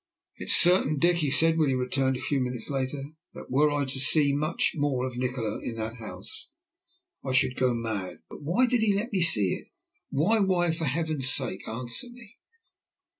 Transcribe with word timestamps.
"It's 0.37 0.55
certain, 0.55 0.97
Dick," 0.97 1.17
he 1.17 1.29
said, 1.29 1.59
when 1.59 1.69
he 1.69 1.75
returned 1.75 2.17
a 2.17 2.19
few 2.19 2.39
moments 2.39 2.71
later, 2.71 3.03
"that, 3.35 3.51
were 3.51 3.69
I 3.69 3.83
to 3.85 3.99
see 3.99 4.33
much 4.33 4.71
more 4.73 5.05
of 5.05 5.15
Nikola 5.15 5.59
in 5.63 5.75
that 5.75 5.97
house, 5.97 6.47
I 7.23 7.33
should 7.33 7.55
go 7.55 7.75
mad. 7.75 8.17
But 8.27 8.41
why 8.41 8.65
did 8.65 8.81
he 8.81 8.95
let 8.95 9.13
me 9.13 9.21
see 9.21 9.53
it? 9.53 9.67
Why? 10.09 10.39
Why? 10.39 10.71
For 10.71 10.85
Heaven's 10.85 11.29
sake 11.29 11.67
answer 11.67 12.07
me." 12.09 12.39